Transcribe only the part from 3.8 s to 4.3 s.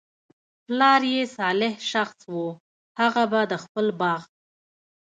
باغ